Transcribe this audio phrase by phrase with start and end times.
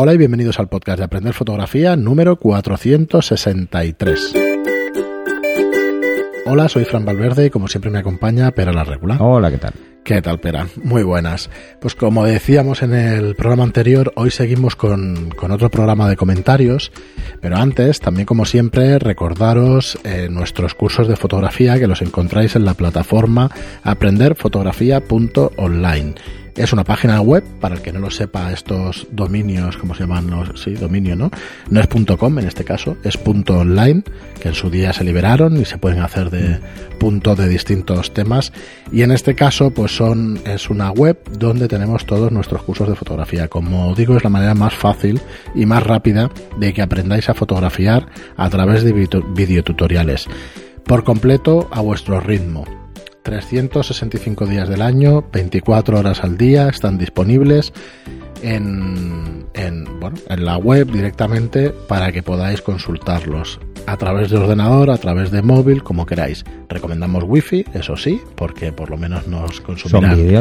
[0.00, 4.32] Hola y bienvenidos al podcast de Aprender Fotografía número 463.
[6.46, 9.20] Hola, soy Fran Valverde y como siempre me acompaña Pera la Regular.
[9.20, 9.72] Hola, ¿qué tal?
[10.04, 10.68] ¿Qué tal, Pera?
[10.84, 11.50] Muy buenas.
[11.80, 16.92] Pues como decíamos en el programa anterior, hoy seguimos con, con otro programa de comentarios,
[17.40, 22.64] pero antes, también como siempre, recordaros eh, nuestros cursos de fotografía que los encontráis en
[22.64, 23.50] la plataforma
[23.82, 26.14] aprenderfotografía.online
[26.58, 30.28] es una página web, para el que no lo sepa, estos dominios, ¿cómo se llaman?
[30.28, 31.30] Los, sí, dominio, ¿no?
[31.70, 34.02] No es .com en este caso, es .online,
[34.40, 36.58] que en su día se liberaron y se pueden hacer de
[36.98, 38.52] punto de distintos temas.
[38.90, 42.96] Y en este caso, pues son, es una web donde tenemos todos nuestros cursos de
[42.96, 43.46] fotografía.
[43.46, 45.20] Como digo, es la manera más fácil
[45.54, 50.26] y más rápida de que aprendáis a fotografiar a través de videotutoriales.
[50.84, 52.77] Por completo, a vuestro ritmo
[53.28, 57.74] 365 días del año, 24 horas al día, están disponibles
[58.40, 64.90] en, en, bueno, en la web directamente para que podáis consultarlos a través de ordenador,
[64.90, 66.42] a través de móvil, como queráis.
[66.70, 70.34] Recomendamos wifi, eso sí, porque por lo menos nos consumirán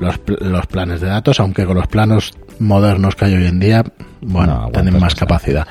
[0.00, 3.84] los, los, planes de datos, aunque con los planos modernos que hay hoy en día,
[4.20, 5.68] bueno, tienen más capacidad.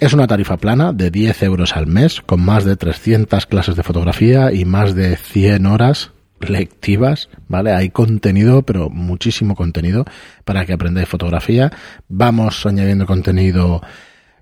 [0.00, 3.82] Es una tarifa plana de 10 euros al mes, con más de 300 clases de
[3.82, 7.72] fotografía y más de 100 horas lectivas, ¿vale?
[7.72, 10.06] Hay contenido, pero muchísimo contenido
[10.46, 11.70] para que aprendáis fotografía.
[12.08, 13.82] Vamos añadiendo contenido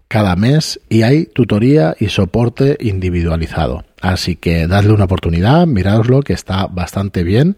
[0.06, 3.84] cada mes y hay tutoría y soporte individualizado.
[4.00, 7.56] Así que dadle una oportunidad, miradoslo que está bastante bien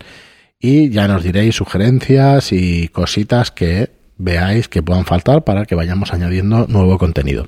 [0.58, 6.14] y ya nos diréis sugerencias y cositas que veáis que puedan faltar para que vayamos
[6.14, 7.46] añadiendo nuevo contenido.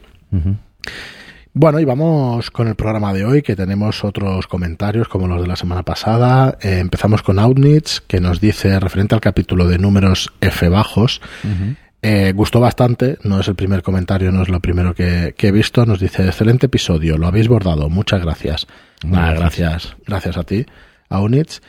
[1.55, 5.49] Bueno, y vamos con el programa de hoy, que tenemos otros comentarios como los de
[5.49, 6.57] la semana pasada.
[6.63, 11.21] Eh, empezamos con Outnits, que nos dice, referente al capítulo de números F bajos,
[12.01, 15.85] eh, gustó bastante, no es el primer comentario, no es lo primero que, he visto.
[15.85, 18.67] Nos dice, excelente episodio, lo habéis bordado, muchas gracias.
[19.03, 20.65] gracias, gracias a ti,
[21.11, 21.61] Outnits.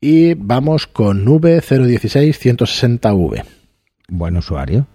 [0.00, 3.44] Y vamos con V016-160V.
[4.08, 4.88] Buen usuario.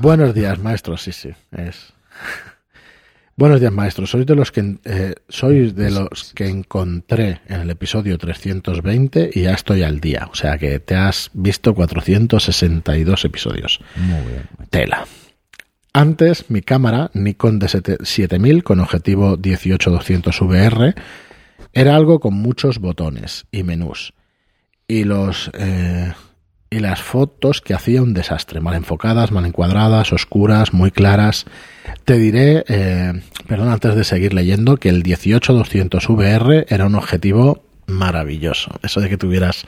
[0.00, 1.94] Buenos días, maestro, sí, sí, es
[3.38, 4.04] Buenos días, maestro.
[4.04, 9.42] Sois de los que eh, sois de los que encontré en el episodio 320 y
[9.42, 10.28] ya estoy al día.
[10.32, 13.78] O sea que te has visto 462 episodios.
[13.94, 14.48] Muy bien.
[14.70, 15.06] Tela.
[15.92, 20.94] Antes, mi cámara Nikon D7000 con objetivo 18200 VR
[21.72, 24.14] era algo con muchos botones y menús.
[24.88, 26.12] Y los eh,
[26.70, 31.46] y las fotos que hacía un desastre, mal enfocadas, mal encuadradas, oscuras, muy claras.
[32.04, 33.12] Te diré, eh,
[33.46, 38.72] perdón, antes de seguir leyendo, que el 18200 VR era un objetivo maravilloso.
[38.82, 39.64] Eso de que tuvieras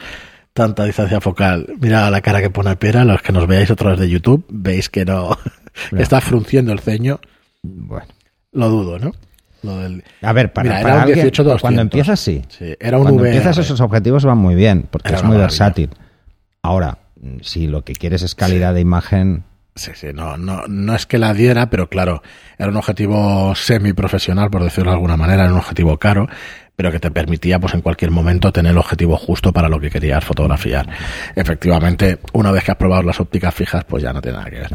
[0.53, 1.67] tanta distancia focal.
[1.81, 4.91] Mira la cara que pone Pera, los que nos veáis otra vez de YouTube, veis
[4.91, 5.39] que no,
[5.97, 7.21] está frunciendo el ceño.
[7.63, 8.07] Bueno.
[8.53, 9.13] Lo dudo, ¿no?
[10.23, 10.83] A ver, para,
[11.61, 12.43] cuando empiezas sí.
[12.81, 15.91] era un cuando empiezas esos objetivos van muy bien, porque es muy versátil.
[16.63, 16.99] Ahora,
[17.43, 19.45] si lo que quieres es calidad de imagen.
[19.75, 22.23] Sí, sí, no, no, no es que la diera, pero claro,
[22.59, 26.29] era un objetivo semi-profesional, por decirlo de alguna manera, era un objetivo caro,
[26.77, 29.91] pero que te permitía, pues en cualquier momento, tener el objetivo justo para lo que
[29.91, 30.89] querías fotografiar.
[31.35, 34.59] Efectivamente, una vez que has probado las ópticas fijas, pues ya no tiene nada que
[34.59, 34.71] ver.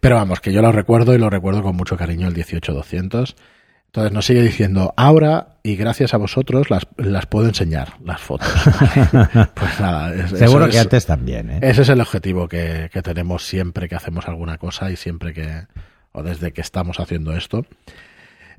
[0.00, 3.36] Pero vamos, que yo lo recuerdo y lo recuerdo con mucho cariño el 18200
[3.90, 8.46] entonces nos sigue diciendo, ahora y gracias a vosotros las, las puedo enseñar, las fotos.
[9.54, 10.28] pues nada.
[10.28, 11.50] Seguro que antes también.
[11.50, 11.58] ¿eh?
[11.60, 15.66] Ese es el objetivo que, que, tenemos siempre que hacemos alguna cosa y siempre que,
[16.12, 17.66] o desde que estamos haciendo esto.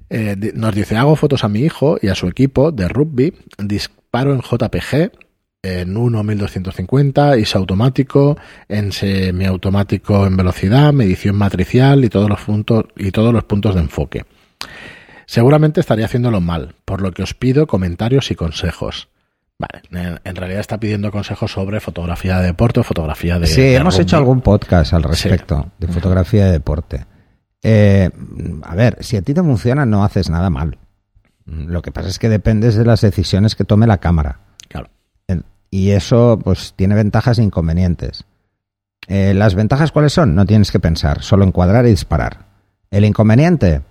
[0.10, 4.34] Eh, nos dice, hago fotos a mi hijo y a su equipo de rugby, disparo
[4.34, 5.14] en JPG,
[5.64, 8.38] en 1.1250, ISO automático,
[8.68, 13.82] en semiautomático en velocidad, medición matricial y todos los puntos, y todos los puntos de
[13.82, 14.26] enfoque.
[15.32, 19.08] Seguramente estaría haciéndolo mal, por lo que os pido comentarios y consejos.
[19.58, 23.48] Vale, en realidad está pidiendo consejos sobre fotografía de deporte o fotografía de.
[23.48, 27.06] Sí, hemos hecho algún podcast al respecto de fotografía de deporte.
[27.64, 28.10] Eh,
[28.64, 30.78] a ver, si a ti te funciona, no haces nada mal.
[31.46, 34.42] Lo que pasa es que dependes de las decisiones que tome la cámara.
[34.68, 34.90] Claro.
[35.70, 38.26] Y eso, pues, tiene ventajas e inconvenientes.
[39.08, 40.36] Eh, ¿Las ventajas cuáles son?
[40.36, 42.48] No tienes que pensar, solo encuadrar y disparar.
[42.90, 43.84] El inconveniente,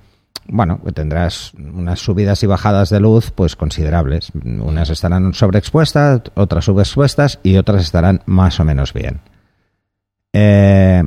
[0.47, 4.33] bueno, tendrás unas subidas y bajadas de luz pues considerables.
[4.35, 9.21] Unas estarán sobreexpuestas, otras subexpuestas y otras estarán más o menos bien.
[10.33, 11.05] Eh,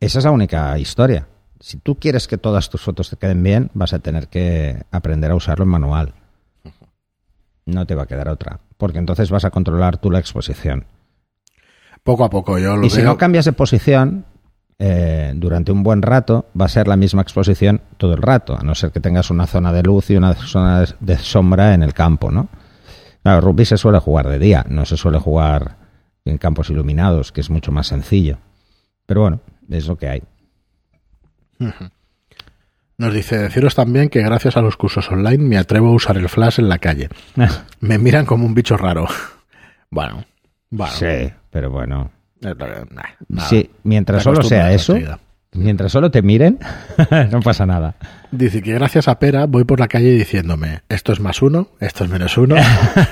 [0.00, 1.28] esa es la única historia.
[1.60, 5.30] Si tú quieres que todas tus fotos te queden bien, vas a tener que aprender
[5.30, 6.14] a usarlo en manual.
[7.66, 10.86] No te va a quedar otra, porque entonces vas a controlar tú la exposición.
[12.02, 14.24] Poco a poco yo lo Y si no cambias de posición,
[14.84, 18.64] eh, durante un buen rato va a ser la misma exposición todo el rato, a
[18.64, 21.94] no ser que tengas una zona de luz y una zona de sombra en el
[21.94, 22.48] campo, ¿no?
[23.22, 25.76] Claro, rugby se suele jugar de día, no se suele jugar
[26.24, 28.38] en campos iluminados, que es mucho más sencillo.
[29.06, 29.38] Pero bueno,
[29.70, 30.22] es lo que hay.
[32.98, 36.28] Nos dice, deciros también que gracias a los cursos online me atrevo a usar el
[36.28, 37.08] flash en la calle.
[37.80, 39.06] me miran como un bicho raro.
[39.92, 40.24] bueno,
[40.70, 40.92] bueno.
[40.92, 42.10] Sí, pero bueno.
[42.42, 42.54] Eh,
[42.90, 43.48] nada.
[43.48, 44.96] Sí, mientras solo sea eso,
[45.52, 46.58] mientras solo te miren,
[47.30, 47.94] no pasa nada.
[48.30, 52.04] Dice que gracias a Pera voy por la calle diciéndome, esto es más uno, esto
[52.04, 52.56] es menos uno,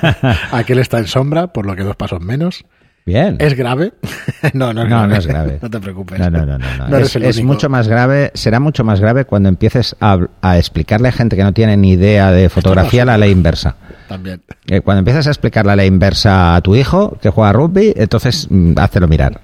[0.52, 2.64] aquel está en sombra, por lo que dos pasos menos.
[3.06, 3.36] Bien.
[3.40, 3.94] ¿Es grave?
[4.52, 5.08] no, no es No, grave.
[5.08, 5.58] no es grave.
[5.62, 6.18] no te preocupes.
[6.18, 6.88] No, no, no, no, no.
[6.88, 11.08] No eres es, mucho más grave, será mucho más grave cuando empieces a, a explicarle
[11.08, 13.76] a gente que no tiene ni idea de fotografía la ley inversa.
[14.10, 14.42] También.
[14.66, 18.48] Eh, Cuando empiezas a explicar la ley inversa a tu hijo que juega rugby, entonces
[18.50, 18.74] mm,
[19.08, 19.40] mirar.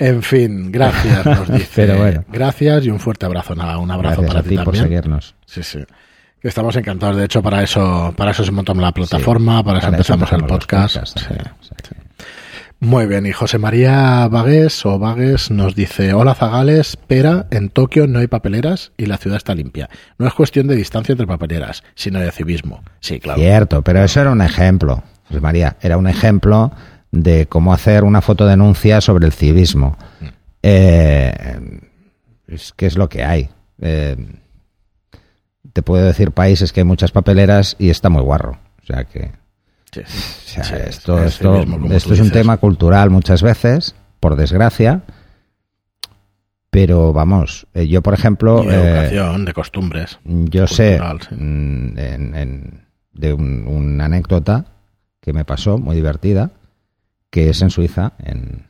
[0.00, 1.70] En fin, gracias, nos dice.
[1.86, 2.24] Pero bueno.
[2.28, 3.54] Gracias y un fuerte abrazo.
[3.54, 4.84] Nada, un abrazo Gracias para a ti ti por también.
[4.86, 5.34] seguirnos.
[5.46, 5.78] Sí, sí.
[6.42, 7.16] Estamos encantados.
[7.16, 10.42] De hecho, para eso, para eso se montamos la plataforma, para eso Para eso empezamos
[10.42, 10.96] el podcast.
[11.06, 11.24] Sí.
[11.24, 11.96] también, o sea que-
[12.78, 18.06] Muy bien, y José María Vagues o Vagues nos dice, hola Zagales, pera, en Tokio
[18.06, 19.88] no hay papeleras y la ciudad está limpia.
[20.18, 22.82] No es cuestión de distancia entre papeleras, sino de civismo.
[23.00, 23.40] Sí, claro.
[23.40, 26.70] Cierto, pero eso era un ejemplo, José María, era un ejemplo
[27.10, 29.96] de cómo hacer una fotodenuncia sobre el civismo.
[30.62, 31.80] Eh,
[32.46, 33.48] es que es lo que hay.
[33.80, 34.16] Eh,
[35.72, 38.58] te puedo decir países que hay muchas papeleras y está muy guarro.
[38.82, 39.32] O sea que
[40.06, 41.22] Sí, o sea, sí, esto,
[42.14, 45.02] es un tema cultural muchas veces, por desgracia.
[46.70, 50.18] Pero vamos, eh, yo por ejemplo, de eh, educación, de costumbres.
[50.24, 51.34] yo sé sí.
[51.34, 54.66] mm, en- en- de un- una anécdota
[55.20, 56.50] que me pasó muy divertida,
[57.30, 58.66] que es en Suiza, en,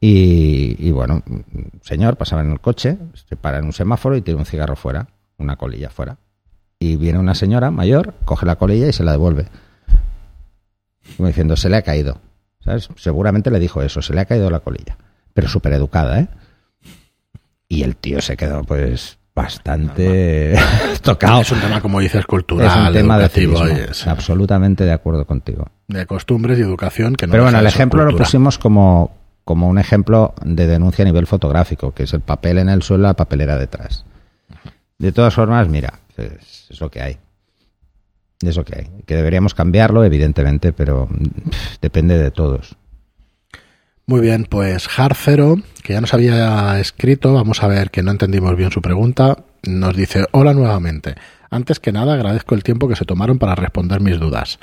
[0.00, 2.98] y, y bueno, un señor pasaba en el coche,
[3.28, 5.06] se para en un semáforo y tiene un cigarro fuera,
[5.38, 6.18] una colilla fuera.
[6.80, 9.46] Y viene una señora mayor, coge la colilla y se la devuelve.
[11.16, 12.20] Como diciendo, se le ha caído.
[12.64, 12.88] ¿Sabes?
[12.96, 14.96] Seguramente le dijo eso, se le ha caído la colilla.
[15.34, 16.28] Pero súper educada, ¿eh?
[17.68, 20.54] Y el tío se quedó, pues, bastante
[21.02, 21.42] tocado.
[21.42, 23.66] Es un tema, como dices, cultural, Es un tema de civismo.
[24.06, 25.68] Absolutamente de acuerdo contigo.
[25.88, 27.16] de costumbres y educación.
[27.16, 29.12] Que no Pero bueno, el ejemplo lo pusimos como,
[29.44, 33.04] como un ejemplo de denuncia a nivel fotográfico, que es el papel en el suelo,
[33.04, 34.04] la papelera detrás.
[34.98, 37.18] De todas formas, mira, es, es lo que hay.
[38.40, 38.90] Es lo que hay.
[39.06, 42.76] Que deberíamos cambiarlo, evidentemente, pero mm, pff, depende de todos.
[44.06, 48.54] Muy bien, pues Harcero, que ya nos había escrito, vamos a ver que no entendimos
[48.54, 51.14] bien su pregunta, nos dice, hola nuevamente.
[51.50, 54.58] Antes que nada, agradezco el tiempo que se tomaron para responder mis dudas.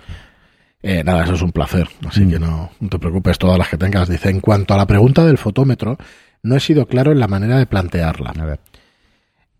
[0.83, 3.77] Eh, nada, eso es un placer, así que no, no te preocupes, todas las que
[3.77, 4.09] tengas.
[4.09, 5.97] Dice, en cuanto a la pregunta del fotómetro,
[6.43, 8.33] no he sido claro en la manera de plantearla.
[8.37, 8.59] A ver.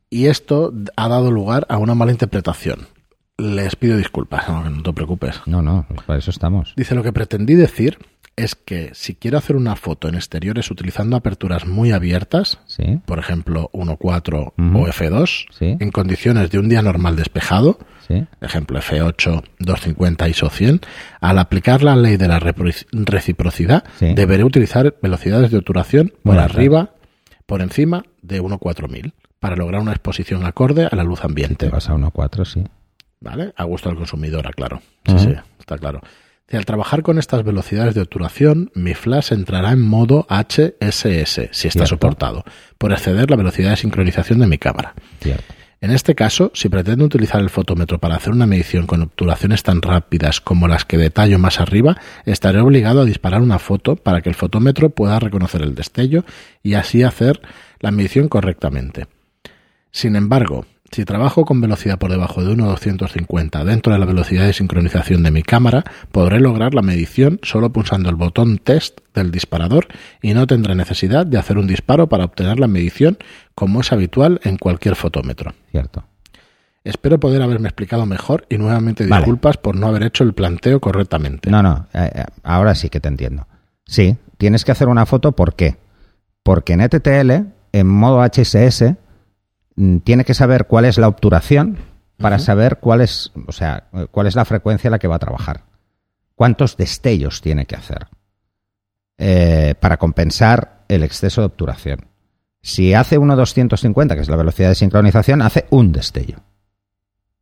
[0.10, 2.88] Y esto ha dado lugar a una mala interpretación.
[3.42, 5.42] Les pido disculpas, no, no te preocupes.
[5.46, 6.74] No, no, para eso estamos.
[6.78, 7.98] Dice, lo que pretendí decir
[8.38, 13.20] es que si quiero hacer una foto en exteriores utilizando aperturas muy abiertas, Sí, por
[13.20, 14.78] ejemplo 1.4 Ujú.
[14.80, 15.76] o F2, Sí.
[15.80, 17.78] en condiciones de un día normal despejado,
[18.08, 18.26] sí.
[18.40, 20.80] ejemplo F8, 250 ISO 100,
[21.20, 26.92] al aplicar la ley de la reciprocidad, deberé utilizar velocidades de obturación por Bueno, arriba,
[27.46, 31.66] por encima de 1.4000 para lograr una exposición acorde a la luz ambiente.
[31.66, 32.64] Te vas a 1.4, sí.
[33.22, 33.54] ¿Vale?
[33.56, 34.82] A gusto del consumidor, claro.
[35.06, 36.02] Sí, sí, está claro.
[36.50, 41.68] Y al trabajar con estas velocidades de obturación, mi flash entrará en modo HSS, si
[41.68, 41.86] está Cierto.
[41.86, 42.44] soportado,
[42.78, 44.94] por exceder la velocidad de sincronización de mi cámara.
[45.22, 45.54] Cierto.
[45.80, 49.82] En este caso, si pretendo utilizar el fotómetro para hacer una medición con obturaciones tan
[49.82, 54.30] rápidas como las que detallo más arriba, estaré obligado a disparar una foto para que
[54.30, 56.24] el fotómetro pueda reconocer el destello
[56.62, 57.42] y así hacer
[57.80, 59.08] la medición correctamente.
[59.92, 64.54] Sin embargo, si trabajo con velocidad por debajo de 1.250 dentro de la velocidad de
[64.54, 69.88] sincronización de mi cámara, podré lograr la medición solo pulsando el botón test del disparador
[70.22, 73.18] y no tendré necesidad de hacer un disparo para obtener la medición
[73.56, 75.54] como es habitual en cualquier fotómetro.
[75.72, 76.04] Cierto.
[76.84, 79.22] Espero poder haberme explicado mejor y nuevamente Vale.
[79.22, 81.50] disculpas por no haber hecho el planteo correctamente.
[81.52, 83.48] No, no, eh, eh, ahora sí que te entiendo.
[83.86, 85.78] Sí, tienes que hacer una foto, ¿por qué?
[86.44, 88.96] Porque en ETTL, en modo HSS,
[90.04, 91.78] tiene que saber cuál es la obturación
[92.18, 95.16] para saber cuál es, o sea, eh, cuál es la frecuencia a la que va
[95.16, 95.64] a trabajar.
[96.36, 98.08] Cuántos destellos tiene que hacer
[99.18, 102.08] eh, para compensar el exceso de obturación.
[102.62, 106.38] Si hace 1.250, que es la velocidad de sincronización, hace un destello.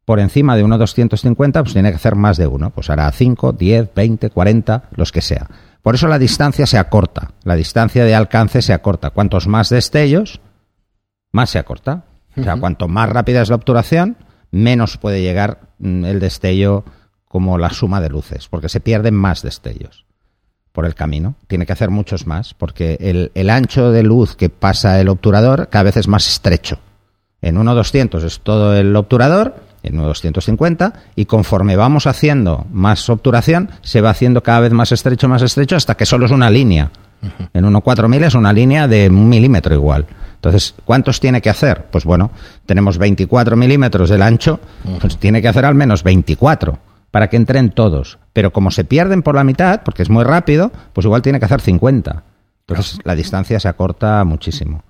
[0.06, 2.72] Por encima de 1.250, pues tiene que hacer más de uno.
[2.72, 5.48] Pues hará 5, 10, 20, 40, los que sea.
[5.82, 9.12] Por eso la distancia se acorta, la distancia de alcance se acorta.
[9.12, 10.42] Cuantos más destellos,
[11.32, 12.06] más se acorta.
[12.38, 14.18] O sea, cuanto más rápida es la obturación,
[14.52, 16.84] menos puede llegar mm, el destello
[17.28, 20.06] como la suma de luces, porque se pierden más destellos
[20.72, 21.36] por el camino.
[21.48, 25.70] Tiene que hacer muchos más, porque el, el ancho de luz que pasa el obturador
[25.70, 26.80] cada vez es más estrecho.
[27.42, 34.02] En 1.200 es todo el obturador, en 1.250, y conforme vamos haciendo más obturación, se
[34.02, 36.92] va haciendo cada vez más estrecho, más estrecho, hasta que solo es una línea.
[37.54, 40.06] En 1.4000 es una línea de un milímetro igual.
[40.40, 41.88] Entonces, ¿cuántos tiene que hacer?
[41.92, 42.32] Pues bueno,
[42.66, 44.62] tenemos 24 milímetros del ancho,
[45.02, 46.80] pues tiene que hacer al menos 24
[47.12, 48.20] para que entren todos.
[48.32, 51.46] Pero como se pierden por la mitad, porque es muy rápido, pues igual tiene que
[51.46, 52.24] hacer 50.
[52.68, 54.84] Entonces, la distancia se acorta muchísimo.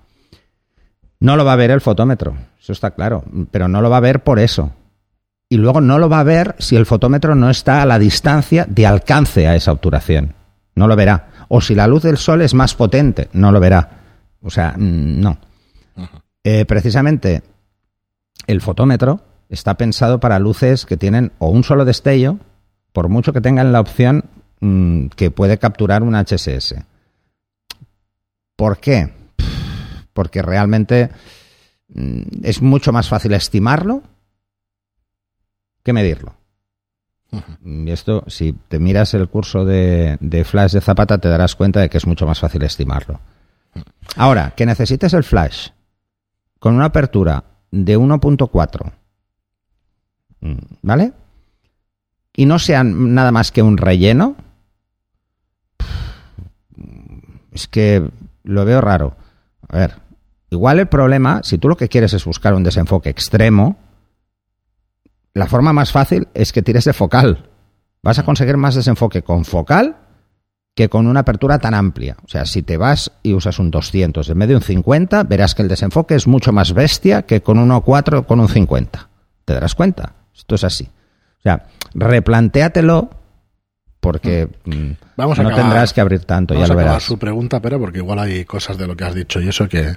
[1.18, 4.00] No lo va a ver el fotómetro, eso está claro, pero no lo va a
[4.00, 4.72] ver por eso.
[5.48, 8.66] Y luego no lo va a ver si el fotómetro no está a la distancia
[8.68, 10.34] de alcance a esa obturación.
[10.76, 11.46] No lo verá.
[11.48, 13.99] O si la luz del sol es más potente, no lo verá.
[14.42, 15.38] O sea, mm, no.
[16.44, 17.42] Eh, precisamente
[18.46, 22.38] el fotómetro está pensado para luces que tienen o un solo destello,
[22.92, 24.24] por mucho que tengan la opción
[24.60, 26.76] mm, que puede capturar un HSS.
[28.56, 29.12] ¿Por qué?
[30.12, 31.10] Porque realmente
[31.88, 34.02] mm, es mucho más fácil estimarlo
[35.82, 36.34] que medirlo.
[37.64, 41.80] Y esto, si te miras el curso de, de Flash de Zapata, te darás cuenta
[41.80, 43.20] de que es mucho más fácil estimarlo.
[44.16, 45.68] Ahora, que necesites el flash
[46.58, 48.92] con una apertura de 1.4,
[50.82, 51.12] ¿vale?
[52.34, 54.36] Y no sea nada más que un relleno,
[57.52, 58.10] es que
[58.44, 59.16] lo veo raro.
[59.68, 59.96] A ver,
[60.50, 63.76] igual el problema, si tú lo que quieres es buscar un desenfoque extremo,
[65.34, 67.50] la forma más fácil es que tires de focal.
[68.02, 69.96] Vas a conseguir más desenfoque con focal
[70.74, 72.16] que con una apertura tan amplia.
[72.24, 75.54] O sea, si te vas y usas un 200 en vez de un 50, verás
[75.54, 79.08] que el desenfoque es mucho más bestia que con un 4 con un 50.
[79.44, 80.14] ¿Te darás cuenta?
[80.34, 80.84] Esto es así.
[81.38, 83.10] O sea, replantéatelo
[84.00, 86.92] porque mm, Vamos a no acabar- tendrás que abrir tanto, ya Vamos lo a acabar
[86.94, 87.02] verás.
[87.04, 89.94] su pregunta, pero porque igual hay cosas de lo que has dicho y eso que,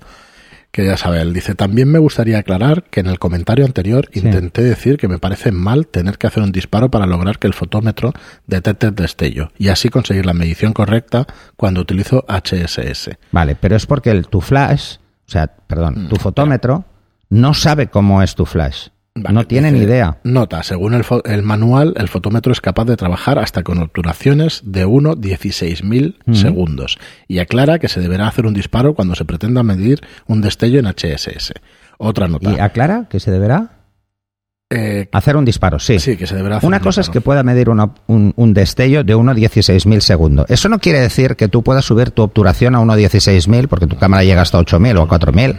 [0.74, 1.22] que ya sabe.
[1.22, 4.20] Él dice, también me gustaría aclarar que en el comentario anterior Sí.
[4.20, 7.53] intenté decir que me parece mal tener que hacer un disparo para lograr que el
[7.53, 8.12] fotómetro
[8.48, 13.12] detecte el destello y así conseguir la medición correcta cuando utilizo HSS.
[13.32, 14.96] Vale, pero es porque el, tu flash,
[15.27, 16.86] o sea, perdón, Mm, tu fotómetro
[17.30, 18.88] no sabe cómo es tu flash.
[19.15, 20.17] Vale, no tiene dice, ni idea.
[20.24, 24.62] Nota, según el, fo- el manual, el fotómetro es capaz de trabajar hasta con obturaciones
[24.65, 26.36] de 1 16.000 Ujú.
[26.36, 30.79] segundos y aclara que se deberá hacer un disparo cuando se pretenda medir un destello
[30.79, 31.53] en HSS.
[32.00, 32.51] Otra nota.
[32.51, 33.79] Y aclara que se deberá
[34.72, 36.00] Eh, hacer un disparo, sí.
[36.00, 38.53] sí, que se deberá hacer Una un cosa es que pueda medir una- un, un
[38.55, 40.48] destello de 1,16.000 segundos.
[40.50, 44.24] Eso no quiere decir que tú puedas subir tu obturación a 1,16.000 porque tu cámara
[44.24, 45.55] llega hasta 8.000 o a 4.000.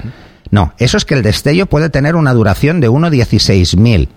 [0.55, 4.09] No, eso es que el destello puede tener una duración de 1,16.000.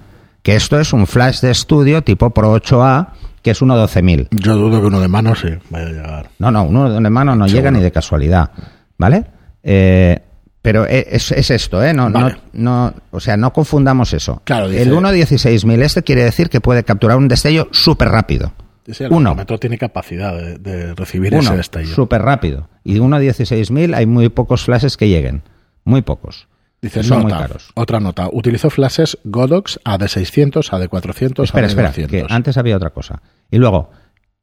[0.43, 3.07] Que esto es un flash de estudio tipo Pro 8A,
[3.41, 4.27] que es 1,12.000.
[4.31, 6.29] Yo dudo que uno de mano sí vaya a llegar.
[6.37, 7.57] No, no, uno de mano no Seguro.
[7.57, 8.51] llega ni de casualidad.
[8.99, 9.25] ¿Vale?
[9.63, 10.19] Eh,
[10.61, 11.93] pero e- es, es esto, ¿eh?
[11.93, 12.37] No, Vale.
[12.53, 14.41] no, no, o sea, no confundamos eso.
[14.45, 18.53] Claro, dice- el 1.16.000 este quiere decir que puede capturar un destello súper rápido.
[18.85, 19.35] El Uno.
[19.59, 21.93] tiene capacidad de, de recibir Uno, ese destello.
[21.93, 22.69] súper rápido.
[22.83, 25.41] Y de 1.16.000 hay muy pocos flashes que lleguen.
[25.87, 26.47] Muy pocos.
[26.81, 27.71] Dice, son muy caros.
[27.75, 28.27] otra nota.
[28.31, 32.07] Utilizo flashes Godox AD600, AD400, Espera, espera, AD200.
[32.07, 33.21] que antes había otra cosa.
[33.49, 33.89] Y luego,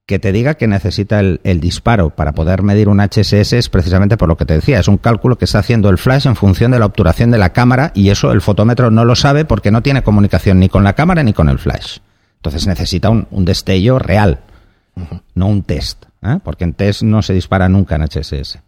[0.07, 4.17] que te diga que necesita el, el disparo para poder medir un HSS es precisamente
[4.17, 4.81] por lo que te decía.
[4.81, 7.53] Es un cálculo que está haciendo el flash en función de la obturación de la
[7.53, 10.95] cámara y eso el fotómetro no lo sabe porque no tiene comunicación ni con la
[10.95, 11.99] cámara ni con el flash.
[12.37, 14.41] Entonces necesita un, un destello real,
[15.35, 16.07] no un test.
[16.23, 16.39] ¿eh?
[16.43, 18.59] Porque en test no se dispara nunca en HSS.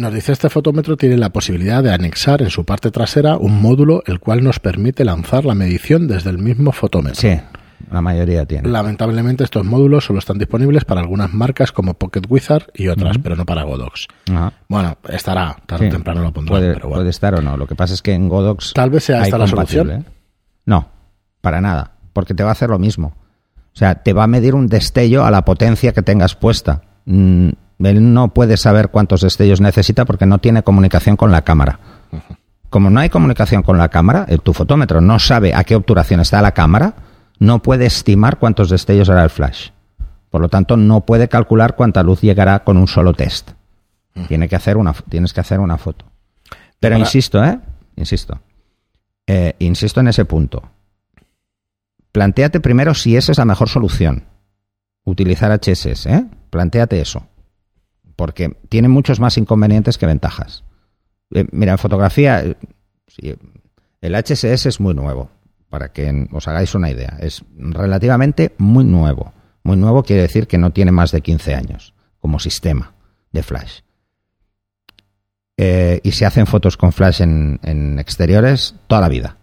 [0.00, 4.02] Nos dice este fotómetro tiene la posibilidad de anexar en su parte trasera un módulo
[4.06, 7.20] el cual nos permite lanzar la medición desde el mismo fotómetro.
[7.20, 7.38] Sí,
[7.90, 8.66] la mayoría tiene.
[8.70, 13.36] Lamentablemente estos módulos solo están disponibles para algunas marcas como Pocket Wizard y otras, pero
[13.36, 14.06] no para Godox.
[14.70, 15.88] Bueno, estará, tarde Sí.
[15.90, 17.00] o temprano lo pondrán, puede, pero bueno.
[17.00, 17.58] puede estar o no.
[17.58, 19.90] Lo que pasa es que en Godox Tal vez sea esta la solución.
[19.90, 20.04] ¿eh?
[20.64, 20.88] No,
[21.42, 23.08] para nada, porque te va a hacer lo mismo.
[23.74, 26.80] O sea, te va a medir un destello a la potencia que tengas puesta.
[27.04, 27.50] Mm,
[27.88, 31.80] él no puede saber cuántos destellos necesita porque no tiene comunicación con la cámara.
[32.68, 36.40] Como no hay comunicación con la cámara, tu fotómetro no sabe a qué obturación está
[36.42, 36.94] la cámara,
[37.38, 39.70] no puede estimar cuántos destellos hará el flash.
[40.30, 43.50] Por lo tanto, no puede calcular cuánta luz llegará con un solo test.
[44.28, 46.04] Tiene que hacer una, tienes que hacer una foto.
[46.78, 47.58] Pero insisto, ¿eh?
[47.96, 48.40] Insisto.
[49.26, 50.62] Eh, insisto en ese punto.
[52.12, 54.24] Plantéate primero si esa es la mejor solución.
[55.04, 56.26] utilizar HSS, ¿eh?
[56.50, 57.26] Plantéate eso.
[58.20, 60.62] Porque tiene muchos más inconvenientes que ventajas.
[61.30, 63.36] Eh, mira, en fotografía, eh,
[64.02, 65.30] el HSS es muy nuevo,
[65.70, 67.16] para que os hagáis una idea.
[67.18, 69.32] Es relativamente muy nuevo.
[69.62, 72.92] Muy nuevo quiere decir que no tiene más de 15 años como sistema
[73.32, 73.80] de flash.
[75.56, 79.38] Eh, y se hacen fotos con flash en, en exteriores toda la vida.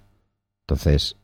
[0.67, 1.15] Entonces,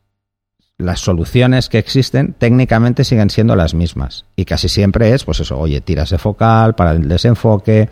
[0.76, 4.24] las soluciones que existen técnicamente siguen siendo las mismas.
[4.36, 7.88] Y casi siempre es, pues eso, oye, tiras de focal para el desenfoque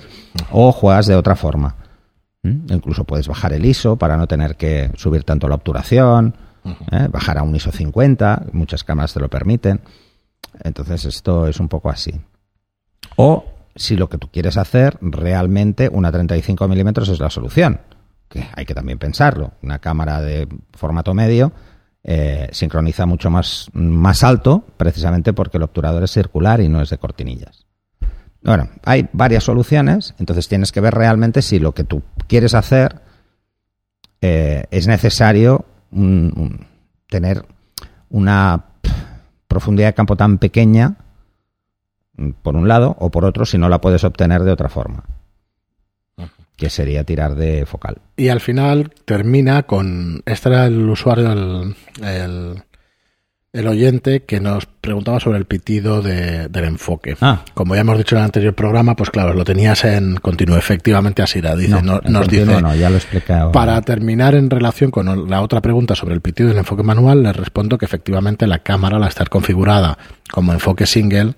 [0.51, 1.77] o juegas de otra forma.
[2.43, 2.73] ¿Mm?
[2.73, 6.35] Incluso puedes bajar el ISO para no tener que subir tanto la obturación,
[6.91, 7.09] ¿eh?
[7.11, 9.81] bajar a un ISO 50, muchas cámaras te lo permiten.
[10.63, 12.21] Entonces esto es un poco así.
[13.17, 13.45] O
[13.77, 17.81] si lo que tú quieres hacer, realmente una 35 milímetros es la solución,
[18.29, 19.53] que hay que también pensarlo.
[19.63, 21.53] Una cámara de formato medio
[22.05, 26.91] eh, sincroniza mucho más, más alto, precisamente porque el obturador es circular y no es
[26.91, 27.67] de cortinillas.
[28.43, 33.01] Bueno, hay varias soluciones, entonces tienes que ver realmente si lo que tú quieres hacer
[34.21, 36.67] eh, es necesario un-
[37.09, 37.45] tener
[38.09, 38.65] una
[39.49, 40.97] profundidad de campo tan pequeña,
[42.17, 45.05] mm, por un lado, o por otro, si no la puedes obtener de otra forma,
[46.63, 47.97] que sería tirar de focal.
[48.17, 50.23] Y al final termina con.
[50.27, 52.63] Este era el usuario, el, el,
[53.53, 57.17] el oyente, que nos preguntaba sobre el pitido de- del enfoque.
[57.21, 60.57] Ah, Como ya hemos dicho en el anterior programa, pues claro, lo tenías en continuo.
[60.57, 61.57] Efectivamente, así era.
[61.57, 62.47] Dice, no- en nos dice.
[62.47, 63.51] no, ya lo he explicado.
[63.51, 67.25] Para terminar en relación con la otra pregunta sobre el pitido y el enfoque manual,
[67.25, 69.99] les respondo que efectivamente la cámara, al estar configurada
[70.31, 71.35] como enfoque single,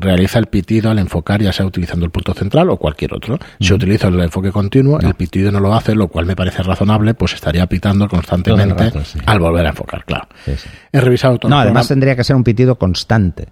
[0.00, 3.38] realiza el pitido al enfocar, ya sea utilizando el punto central o cualquier otro.
[3.60, 7.14] Si utilizo el enfoque continuo, el pitido no lo hace, lo cual me parece razonable,
[7.14, 9.18] pues estaría pitando constantemente rato, sí.
[9.26, 10.28] al volver a enfocar, claro.
[10.44, 10.68] Sí, sí.
[10.92, 13.48] He revisado todo No, además tendría que ser un pitido constante,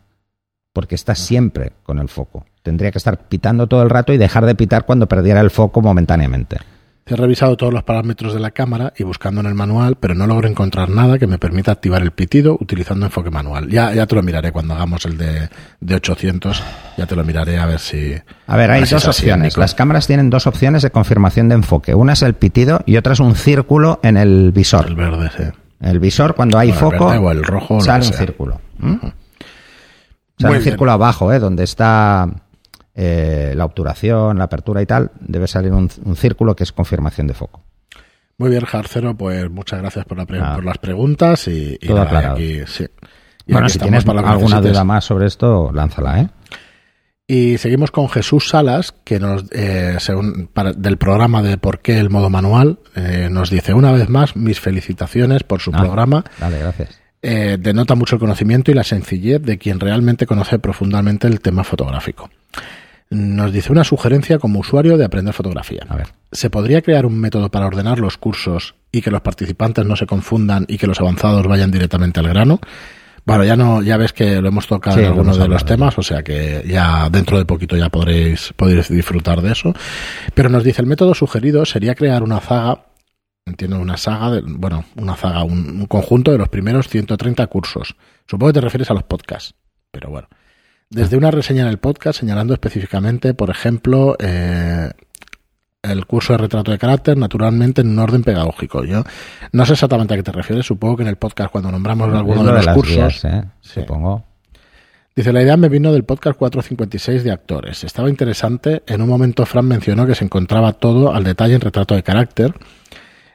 [0.72, 2.46] porque está siempre con el foco.
[2.62, 5.80] Tendría que estar pitando todo el rato y dejar de pitar cuando perdiera el foco
[5.82, 6.58] momentáneamente.
[7.06, 10.26] He revisado todos los parámetros de la cámara y buscando en el manual, pero no
[10.26, 13.68] logro encontrar nada que me permita activar el pitido utilizando enfoque manual.
[13.68, 16.62] Ya, ya te lo miraré cuando hagamos el de, de 800,
[16.96, 18.14] ya te lo miraré a ver si...
[18.46, 19.58] A ver, hay ver si dos así, opciones.
[19.58, 21.94] Las cámaras tienen dos opciones de confirmación de enfoque.
[21.94, 24.86] Una es el pitido y otra es un círculo en el visor.
[24.86, 25.44] El verde, sí.
[25.82, 28.60] El visor, cuando hay O el foco, verde o el rojo, sale un círculo.
[30.38, 31.38] Sale un círculo abajo, ¿eh?
[31.38, 32.30] donde está
[32.94, 35.10] eh, la obturación, la apertura y tal.
[35.20, 37.62] Debe salir un, un círculo que es confirmación de foco.
[38.38, 41.98] Muy bien, Jarcero, pues muchas gracias por, la pre- por las preguntas y, y Todo
[41.98, 42.34] nada, aclarado.
[42.34, 42.86] aquí, sí.
[43.46, 46.28] Y bueno, aquí si tienes para alguna duda más sobre esto, lánzala, ¿eh?
[47.26, 51.98] Y seguimos con Jesús Salas, que nos, eh, según, para- del programa de ¿Por qué
[51.98, 52.80] el modo manual?
[52.96, 55.78] eh, nos dice una vez más mis felicitaciones por su Ah.
[55.78, 56.24] programa.
[56.38, 57.00] Vale, gracias.
[57.22, 61.64] Eh, denota mucho el conocimiento y la sencillez de quien realmente conoce profundamente el tema
[61.64, 62.28] fotográfico.
[63.10, 65.86] Nos dice una sugerencia como usuario de aprender fotografía.
[65.88, 66.08] A ver.
[66.32, 70.06] ¿Se podría crear un método para ordenar los cursos y que los participantes no se
[70.06, 72.60] confundan y que los avanzados vayan directamente al grano?
[73.26, 75.96] Bueno, ya no, ya ves que lo hemos tocado Sí, en algunos de los temas,
[75.98, 79.72] o sea que ya dentro de poquito ya podréis, podréis disfrutar de eso.
[80.34, 82.84] Pero nos dice el método sugerido sería crear una saga,
[83.46, 87.96] entiendo una saga, de, bueno, una saga, un, un conjunto de los primeros 130 cursos.
[88.26, 89.54] Supongo que te refieres a los podcasts,
[89.90, 90.28] pero bueno.
[90.94, 94.90] Desde una reseña en el podcast señalando específicamente, por ejemplo, eh,
[95.82, 98.84] el curso de retrato de carácter, naturalmente en un orden pedagógico.
[98.84, 99.02] Yo
[99.50, 102.44] no sé exactamente a qué te refieres, supongo que en el podcast cuando nombramos alguno
[102.44, 103.44] de lo los cursos, guías, ¿eh?
[103.60, 103.80] Sí.
[103.80, 104.24] Supongo.
[105.16, 107.82] Dice, la idea me vino del podcast 456 de actores.
[107.82, 108.84] Estaba interesante.
[108.86, 112.54] En un momento Fran mencionó que se encontraba todo al detalle en retrato de carácter.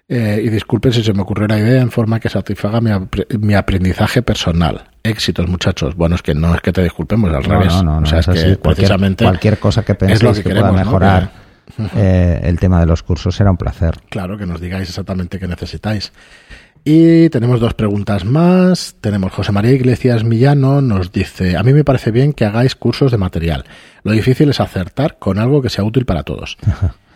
[0.08, 4.22] Eh, y disculpen si se me ocurrió la idea en forma que satisfaga mi aprendizaje
[4.22, 4.88] personal.
[5.03, 5.95] Éxitos, muchachos.
[5.95, 7.73] Bueno, es que no es que te disculpemos, al No, revés.
[7.75, 8.55] no, no, no, o sea, es es que así.
[8.57, 10.85] Cualquier, precisamente cualquier cosa que penséis lo que, que pueda queremos, ¿no?
[10.85, 11.31] mejorar
[11.95, 13.95] eh, el tema de los cursos será un placer.
[14.09, 16.12] Claro, que nos digáis exactamente qué necesitáis.
[16.83, 18.95] Y tenemos dos preguntas más.
[19.01, 23.12] Tenemos José María Iglesias Millano, nos dice, a mí me parece bien que hagáis cursos
[23.12, 23.65] de material.
[24.03, 26.57] Lo difícil es acertar con algo que sea útil para todos.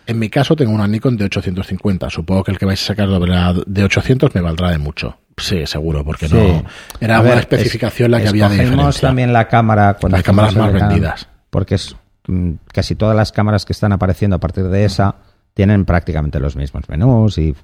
[0.06, 2.10] En mi caso tengo una Nikon de 850.
[2.10, 5.17] Supongo que el que vais a sacar de 800 me valdrá de mucho.
[5.38, 6.36] Sí, seguro, porque Sí.
[6.36, 6.63] no...
[7.00, 9.02] Era A una ver, especificación es- la que había de diferencia.
[9.10, 11.28] también la cámara cuando Las cámaras más vendidas.
[11.50, 11.96] Porque es,
[12.28, 15.15] mm, casi todas las cámaras que están apareciendo a partir de esa
[15.54, 17.56] tienen prácticamente los mismos menús y,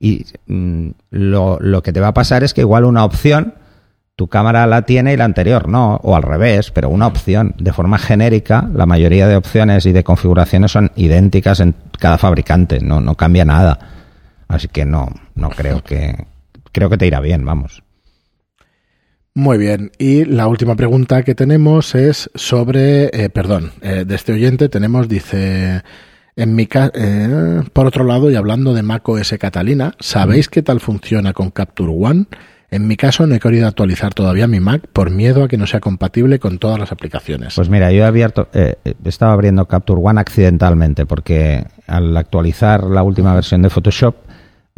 [0.00, 3.54] y mm, lo, lo que te va a pasar es que igual una opción
[4.16, 7.72] tu cámara la tiene y la anterior no, o al revés, pero una opción de
[7.72, 13.00] forma genérica, la mayoría de opciones y de configuraciones son idénticas en cada fabricante, no,
[13.00, 13.78] no cambia nada.
[14.48, 16.26] Así que no, no creo que
[16.78, 17.82] creo que te irá bien, vamos.
[19.34, 24.32] Muy bien, y la última pregunta que tenemos es sobre, eh, perdón, eh, de este
[24.32, 25.82] oyente tenemos, dice,
[26.34, 30.62] en mi ca- eh, por otro lado, y hablando de Mac OS Catalina, ¿sabéis qué
[30.62, 32.26] tal funciona con Capture One?
[32.70, 35.66] En mi caso no he querido actualizar todavía mi Mac por miedo a que no
[35.66, 37.54] sea compatible con todas las aplicaciones.
[37.54, 43.02] Pues mira, yo he abierto, eh, estaba abriendo Capture One accidentalmente porque al actualizar la
[43.04, 44.16] última versión de Photoshop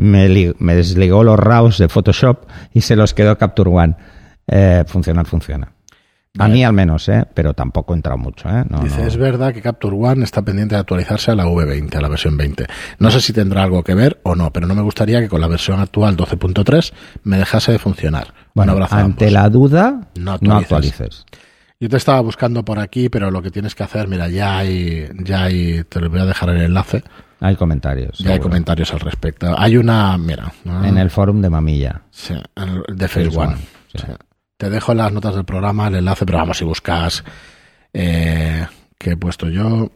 [0.00, 3.96] me, li- me desligó los RAWs de Photoshop y se los quedó Capture One.
[4.46, 5.72] Eh, funcionar, funciona.
[6.38, 7.24] A mí al menos, ¿eh?
[7.34, 8.48] pero tampoco he entrado mucho.
[8.48, 8.64] ¿eh?
[8.70, 9.08] No, Dice, no.
[9.08, 12.36] es verdad que Capture One está pendiente de actualizarse a la V20, a la versión
[12.36, 12.66] 20.
[13.00, 15.40] No sé si tendrá algo que ver o no, pero no me gustaría que con
[15.40, 16.92] la versión actual 12.3
[17.24, 18.32] me dejase de funcionar.
[18.54, 19.32] Bueno, Un abrazo ante ambos.
[19.32, 20.62] la duda, No no actualices.
[21.00, 21.24] actualices.
[21.80, 25.08] Yo te estaba buscando por aquí, pero lo que tienes que hacer, mira, ya hay,
[25.24, 27.02] ya hay, te lo voy a dejar el enlace,
[27.40, 28.18] Hay comentarios.
[28.18, 28.50] ya hay seguro.
[28.50, 29.54] comentarios al respecto.
[29.58, 32.02] Hay una, mira, ah, En el fórum de Mamilla.
[32.10, 33.52] sí, de Face Face One.
[33.54, 33.56] One,
[33.94, 33.98] sí.
[34.06, 34.12] Sí.
[34.56, 37.24] Te dejo en las notas del programa el enlace, pero vamos, si buscas
[37.94, 38.66] eh,
[38.98, 39.90] que he puesto yo.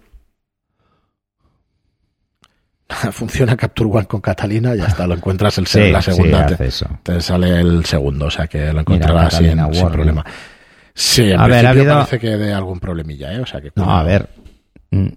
[3.12, 6.46] Funciona Capture One con Catalina, ya está, lo encuentras el Sí, la segunda.
[6.46, 9.56] te- sale el segundo, o sea que lo encontrarás sin,
[9.90, 10.24] problema.
[10.94, 13.40] Sí, en A ver, ha principio habido- parece que de algún problemilla, ¿eh?
[13.40, 14.28] O sea que No, a ver.
[14.90, 15.08] mm,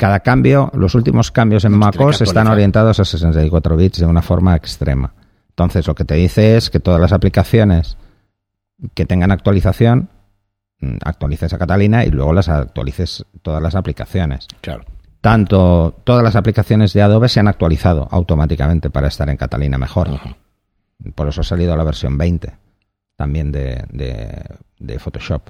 [0.00, 4.56] Cada cambio, los últimos cambios en MacOS están orientados a 64 bits de una forma
[4.56, 5.12] extrema.
[5.50, 7.98] Entonces, lo que te dice es que todas las aplicaciones
[8.94, 10.08] que tengan actualización,
[10.80, 14.46] mm, actualices a Catalina y luego las actualices todas las aplicaciones.
[14.62, 14.84] Claro.
[15.20, 20.08] Tanto todas las aplicaciones de Adobe se han actualizado automáticamente para estar en Catalina mejor.
[21.14, 22.54] Por eso ha salido la versión 20
[23.16, 25.42] también de, de- de Photoshop.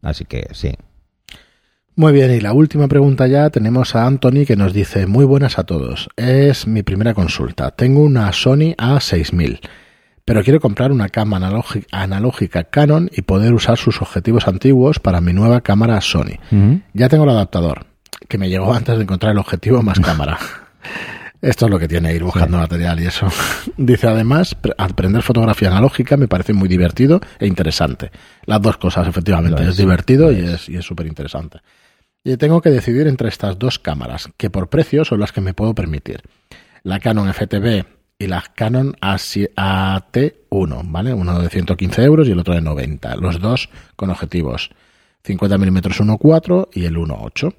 [0.00, 0.72] Así que sí.
[1.94, 5.58] Muy bien, y la última pregunta ya tenemos a Anthony que nos dice, muy buenas
[5.58, 9.60] a todos, es mi primera consulta, tengo una Sony A6000,
[10.24, 15.20] pero quiero comprar una cámara analógi- analógica Canon y poder usar sus objetivos antiguos para
[15.20, 16.38] mi nueva cámara Sony.
[16.94, 17.84] Ya tengo el adaptador,
[18.26, 20.38] que me llegó antes de encontrar el objetivo más cámara.
[21.42, 23.26] Esto es lo que tiene ir buscando material y eso.
[23.76, 28.12] Dice además, pre- aprender fotografía analógica me parece muy divertido e interesante.
[28.46, 29.60] Las dos cosas, efectivamente.
[29.64, 30.68] Es, es, divertido es.
[30.68, 31.58] y es súper interesante.
[32.24, 35.54] Y tengo que decidir entre estas dos cámaras, que por precio son las que me
[35.54, 36.22] puedo permitir.
[36.84, 37.84] La Canon FTB
[38.18, 41.12] y la Canon AC AT1, ¿vale?
[41.14, 43.16] Uno de 115 euros y el otro de 90.
[43.16, 44.70] Los dos con objetivos
[45.24, 47.54] 50 mm 1.4 y el 1.8.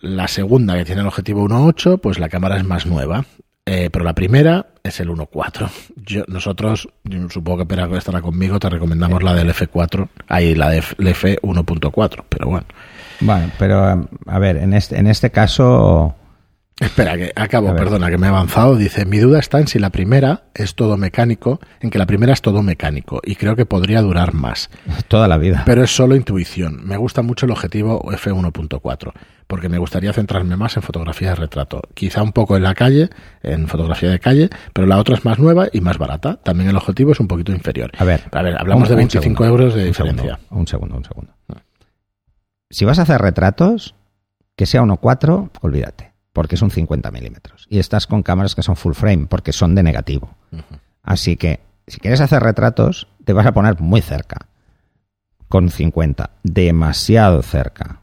[0.00, 3.26] La segunda, que tiene el objetivo 1.8, pues la cámara es más nueva.
[3.66, 5.70] Eh, pero la primera es el 1.4.
[5.96, 6.88] Yo, nosotros,
[7.30, 11.10] supongo que Pera estará conmigo, te recomendamos la del F4, ahí la de F- la
[11.10, 12.66] F 1.4, pero bueno.
[13.20, 16.14] Bueno, pero um, a ver, en este, en este caso,
[16.80, 18.74] Espera, que acabo, perdona, que me he avanzado.
[18.76, 22.32] Dice, mi duda está en si la primera es todo mecánico, en que la primera
[22.32, 24.70] es todo mecánico, y creo que podría durar más.
[25.06, 25.62] toda la vida.
[25.66, 26.80] Pero es solo intuición.
[26.84, 29.12] Me gusta mucho el objetivo F1.4,
[29.46, 31.80] porque me gustaría centrarme más en fotografía de retrato.
[31.94, 33.08] Quizá un poco en la calle,
[33.44, 36.40] en fotografía de calle, pero la otra es más nueva y más barata.
[36.42, 37.92] También el objetivo es un poquito inferior.
[37.98, 40.38] A ver, A ver, hablamos un- de un 25 segundo, euros de un diferencia.
[40.48, 41.32] segundo, un segundo, un segundo.
[42.70, 43.94] Si vas a hacer retratos,
[44.56, 47.66] que sea 1.4, olvídate, porque es un 50 milímetros.
[47.68, 50.34] Y estás con cámaras que son full frame, porque son de negativo.
[51.02, 54.48] Así que, si quieres hacer retratos, te vas a poner muy cerca.
[55.48, 56.30] Con 50.
[56.42, 58.00] Demasiado cerca.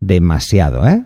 [0.00, 1.04] Demasiado, ¿eh?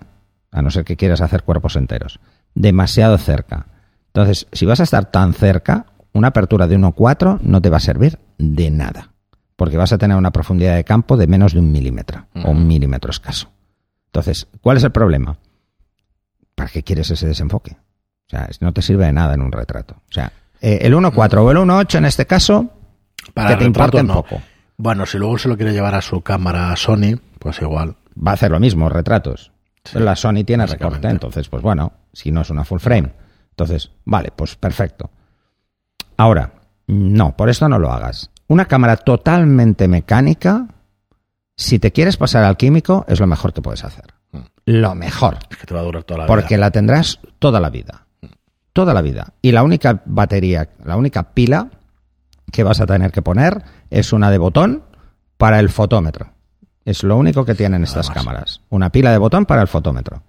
[0.51, 2.20] A no ser que quieras hacer cuerpos enteros.
[2.55, 3.66] Demasiado cerca.
[4.07, 7.81] Entonces, si vas a estar tan cerca, una apertura de 1.4 no te va a
[7.81, 9.12] servir de nada.
[9.59, 12.27] Porque vas a tener una profundidad de campo de menos de un milímetro.
[12.44, 13.51] O un milímetro escaso.
[14.07, 15.37] Entonces, ¿cuál es el problema?
[16.55, 17.73] ¿Para qué quieres ese desenfoque?
[17.73, 19.94] O sea, no te sirve de nada en un retrato.
[19.97, 22.71] O sea, eh, el 1.4 o el 1.8 en este caso,
[23.35, 24.14] Para que te retrato, importen no.
[24.14, 24.40] poco.
[24.77, 27.97] Bueno, si luego se lo quiere llevar a su cámara Sony, pues igual.
[28.16, 29.51] Va a hacer lo mismo, retratos.
[29.83, 33.12] Sí, la Sony tiene recorte, entonces, pues bueno, si no es una full frame.
[33.51, 35.11] Entonces, vale, pues perfecto.
[36.16, 36.53] Ahora,
[36.87, 38.31] no, por esto no lo hagas.
[38.48, 40.66] Una cámara totalmente mecánica,
[41.56, 44.04] si te quieres pasar al químico, es lo mejor que puedes hacer.
[44.32, 44.38] Mm.
[44.66, 45.38] Lo mejor.
[45.50, 46.66] Es que te va a durar toda la Porque vida.
[46.66, 48.06] la tendrás toda la vida.
[48.72, 49.32] Toda la vida.
[49.42, 51.68] Y la única batería, la única pila
[52.52, 54.82] que vas a tener que poner es una de botón
[55.37, 56.32] para el fotómetro.
[56.84, 58.16] Es lo único que tienen estas más.
[58.16, 58.61] cámaras.
[58.70, 60.22] Una pila de botón para el fotómetro.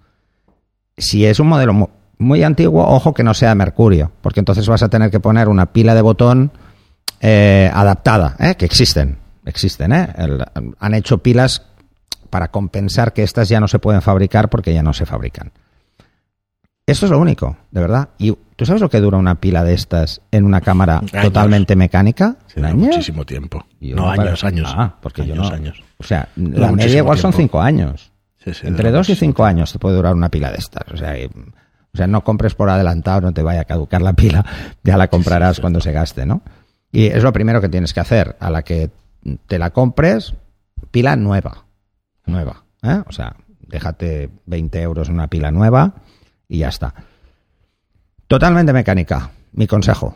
[0.96, 4.82] Si es un modelo mu- muy antiguo, ojo que no sea mercurio, porque entonces vas
[4.82, 6.50] a tener que poner una pila de botón
[7.20, 8.54] eh, adaptada, ¿eh?
[8.56, 9.18] que existen.
[9.44, 10.08] Existen, ¿eh?
[10.16, 10.44] El-
[10.78, 11.62] han hecho pilas
[12.30, 15.52] para compensar que estas ya no se pueden fabricar porque ya no se fabrican.
[16.86, 18.08] Eso es lo único, de verdad.
[18.18, 21.12] ¿Y tú sabes lo que dura una pila de estas en una cámara Años.
[21.22, 22.36] totalmente mecánica?
[22.74, 23.64] Muchísimo tiempo.
[23.80, 24.72] Yo no, años, años.
[24.76, 25.56] Ah, porque yo años, no.
[25.56, 25.82] años.
[25.98, 28.10] O sea, Dura la media igual son cinco años.
[28.44, 30.82] Sí, sí, Entre dos y cinco años te puede durar una pila de estas.
[30.92, 31.26] O sea, que-
[31.92, 34.44] o sea, no compres por adelantado, no te vaya a caducar la pila,
[34.82, 36.42] ya la comprarás cuando se gaste, ¿no?
[36.92, 38.36] Y es lo primero que tienes que hacer.
[38.40, 38.90] A la que
[39.46, 40.34] te la compres,
[40.90, 41.64] pila nueva.
[42.26, 42.64] Nueva.
[42.82, 43.02] ¿eh?
[43.06, 45.94] O sea, déjate 20 euros en una pila nueva
[46.48, 46.94] y ya está.
[48.26, 50.14] Totalmente mecánica, mi consejo.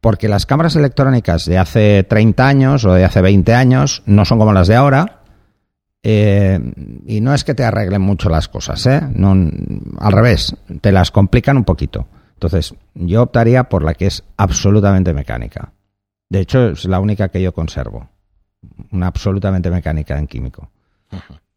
[0.00, 4.38] Porque las cámaras electrónicas de hace 30 años o de hace 20 años no son
[4.38, 5.20] como las de ahora.
[6.02, 6.58] Eh,
[7.06, 9.02] y no es que te arreglen mucho las cosas, ¿eh?
[9.14, 9.32] No,
[9.98, 12.06] al revés, te las complican un poquito.
[12.32, 15.72] Entonces, yo optaría por la que es absolutamente mecánica.
[16.30, 18.08] De hecho, es la única que yo conservo.
[18.92, 20.70] Una absolutamente mecánica en químico.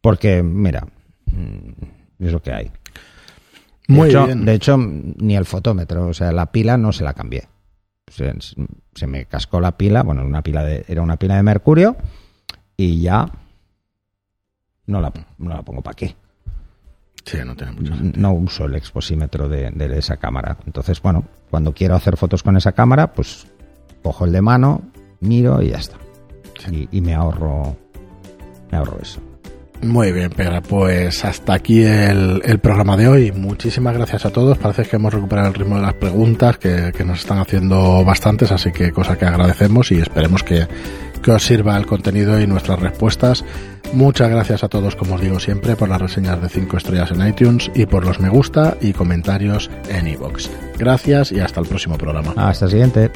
[0.00, 0.86] Porque, mira,
[1.26, 2.64] mm, es lo que hay.
[3.86, 4.44] De Muy hecho, bien.
[4.44, 7.46] de hecho, ni el fotómetro, o sea, la pila no se la cambié.
[8.08, 8.34] Se,
[8.94, 11.96] se me cascó la pila, bueno, una pila de, era una pila de mercurio
[12.76, 13.30] y ya
[14.86, 16.14] no la, no la pongo para aquí.
[17.24, 18.20] Sí, no tiene mucho sentido.
[18.20, 20.58] No uso el exposímetro de, de esa cámara.
[20.66, 23.46] Entonces, bueno, cuando quiero hacer fotos con esa cámara, pues
[24.04, 24.82] cojo el de mano,
[25.20, 25.96] miro y ya está.
[26.70, 27.74] Y, y me ahorro,
[28.70, 29.20] me ahorro eso.
[29.84, 30.62] Muy bien, Pedro.
[30.62, 33.32] Pues hasta aquí el, programa de hoy.
[33.32, 34.58] Muchísimas gracias a todos.
[34.58, 38.50] Parece que hemos recuperado el ritmo de las preguntas, que, que nos están haciendo bastantes,
[38.50, 40.66] así que cosa que agradecemos y esperemos que,
[41.22, 43.44] que os sirva el contenido y nuestras respuestas.
[43.92, 47.26] Muchas gracias a todos, como os digo siempre, por las reseñas de 5 estrellas en
[47.26, 50.48] iTunes y por los me gusta y comentarios en iVoox.
[50.78, 52.32] Gracias y hasta el próximo programa.
[52.36, 53.10] Hasta el siguiente.